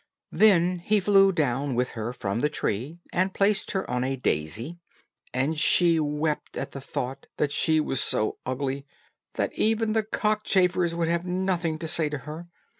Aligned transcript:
Then 0.31 0.79
he 0.79 0.99
flew 0.99 1.31
down 1.31 1.75
with 1.75 1.91
her 1.91 2.11
from 2.11 2.41
the 2.41 2.49
tree, 2.49 2.97
and 3.13 3.35
placed 3.35 3.69
her 3.69 3.87
on 3.87 4.03
a 4.03 4.15
daisy, 4.15 4.79
and 5.31 5.59
she 5.59 5.99
wept 5.99 6.57
at 6.57 6.71
the 6.71 6.81
thought 6.81 7.27
that 7.37 7.51
she 7.51 7.79
was 7.79 8.01
so 8.01 8.39
ugly 8.43 8.87
that 9.35 9.53
even 9.53 9.93
the 9.93 10.01
cockchafers 10.01 10.95
would 10.95 11.07
have 11.07 11.27
nothing 11.27 11.77
to 11.77 11.87
say 11.87 12.09
to 12.09 12.17
her. 12.17 12.47